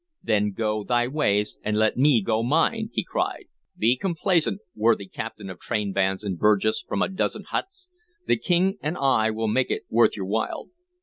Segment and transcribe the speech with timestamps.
[0.23, 3.45] "Then go thy ways, and let me go mine!" he cried.
[3.77, 7.87] "Be complaisant, worthy captain of trainbands and Burgess from a dozen huts!
[8.25, 10.69] The King and I will make it worth your while."